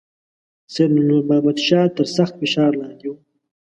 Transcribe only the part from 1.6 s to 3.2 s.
شاه تر سخت فشار لاندې وو.